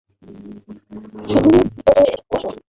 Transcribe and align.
শুধু 1.31 1.49
ভিতরে-- 1.65 2.03
বসো। 2.29 2.51